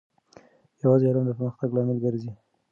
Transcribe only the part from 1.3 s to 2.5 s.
پرمختګ لامل ګرځي.